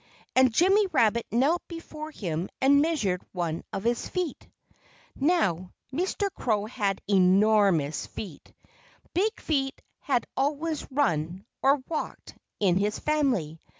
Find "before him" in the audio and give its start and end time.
1.67-2.49